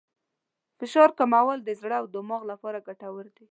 [0.03, 0.03] د
[0.79, 3.45] فشار کمول د زړه او دماغ لپاره ګټور دي.